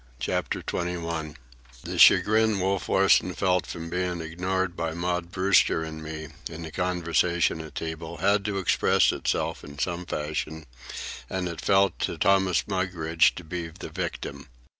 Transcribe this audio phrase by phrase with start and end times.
[0.19, 1.35] CHAPTER XXI
[1.83, 6.71] The chagrin Wolf Larsen felt from being ignored by Maud Brewster and me in the
[6.71, 10.65] conversation at table had to express itself in some fashion,
[11.29, 14.47] and it fell to Thomas Mugridge to be the victim.